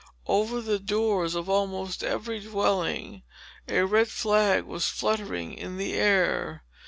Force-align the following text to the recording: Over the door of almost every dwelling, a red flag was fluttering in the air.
Over 0.25 0.61
the 0.61 0.79
door 0.79 1.25
of 1.25 1.47
almost 1.47 2.03
every 2.03 2.39
dwelling, 2.39 3.21
a 3.67 3.85
red 3.85 4.07
flag 4.07 4.63
was 4.63 4.87
fluttering 4.89 5.53
in 5.53 5.77
the 5.77 5.93
air. 5.93 6.63